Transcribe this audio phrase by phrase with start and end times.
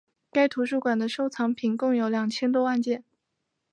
[0.31, 3.03] 该图书馆的收藏品共有两千多万件。